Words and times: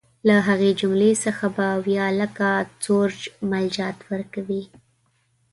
له 0.27 0.35
هغې 0.47 0.71
جملې 0.79 1.11
څخه 1.25 1.45
به 1.55 1.65
اویا 1.77 2.07
لکه 2.21 2.47
سورج 2.83 3.19
مل 3.49 3.65
جاټ 3.75 3.97
ورکوي. 4.11 4.63